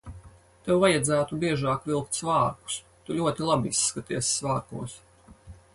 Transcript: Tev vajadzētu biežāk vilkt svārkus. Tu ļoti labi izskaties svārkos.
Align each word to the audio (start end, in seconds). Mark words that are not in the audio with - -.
Tev 0.67 0.79
vajadzētu 0.83 1.37
biežāk 1.43 1.85
vilkt 1.91 2.19
svārkus. 2.21 2.79
Tu 3.09 3.19
ļoti 3.21 3.51
labi 3.53 3.75
izskaties 3.77 4.35
svārkos. 4.41 4.99